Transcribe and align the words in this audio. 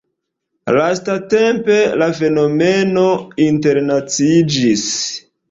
Lastatempe 0.77 1.75
la 2.03 2.07
fenomeno 2.21 3.05
internaciiĝis. 3.49 4.89